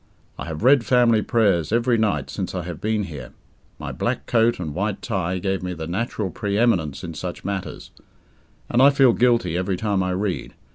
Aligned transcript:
I 0.39 0.45
have 0.45 0.63
read 0.63 0.83
family 0.83 1.21
prayers 1.21 1.71
every 1.71 1.95
night 1.99 2.31
since 2.31 2.55
I 2.55 2.63
have 2.63 2.81
been 2.81 3.03
here 3.03 3.33
my 3.77 3.91
black 3.91 4.25
coat 4.25 4.59
and 4.59 4.73
white 4.73 4.99
tie 5.03 5.37
gave 5.37 5.61
me 5.61 5.73
the 5.75 5.85
natural 5.85 6.31
pre 6.31 6.57
eminence 6.57 7.03
in 7.03 7.13
such 7.13 7.45
matters 7.45 7.91
and 8.67 8.81
I 8.81 8.89
feel 8.89 9.13
guilty 9.13 9.55
every 9.55 9.77
time 9.77 10.01
I 10.01 10.09
read. 10.13 10.55